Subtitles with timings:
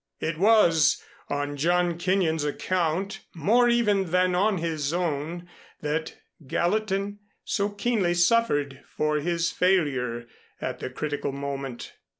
[0.19, 0.99] It was
[1.29, 5.47] on John Kenyon's account, more even than on his own,
[5.81, 6.15] that
[6.47, 10.25] Gallatin so keenly suffered for his failure
[10.59, 11.93] at the critical moment.